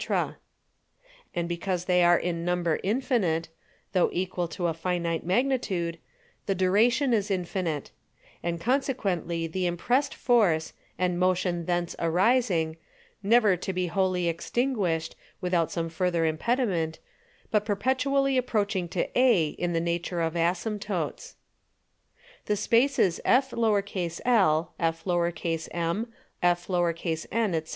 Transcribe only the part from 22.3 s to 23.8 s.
17. The Spaces Fl,